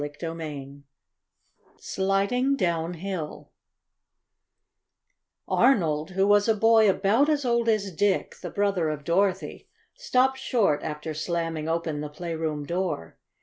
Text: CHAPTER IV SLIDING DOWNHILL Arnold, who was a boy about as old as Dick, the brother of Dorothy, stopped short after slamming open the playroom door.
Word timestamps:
CHAPTER 0.03 0.41
IV 0.41 0.79
SLIDING 1.77 2.55
DOWNHILL 2.55 3.51
Arnold, 5.47 6.09
who 6.17 6.25
was 6.25 6.47
a 6.47 6.55
boy 6.55 6.89
about 6.89 7.29
as 7.29 7.45
old 7.45 7.69
as 7.69 7.91
Dick, 7.91 8.33
the 8.41 8.49
brother 8.49 8.89
of 8.89 9.03
Dorothy, 9.03 9.69
stopped 9.93 10.39
short 10.39 10.81
after 10.81 11.13
slamming 11.13 11.69
open 11.69 12.01
the 12.01 12.09
playroom 12.09 12.65
door. 12.65 13.19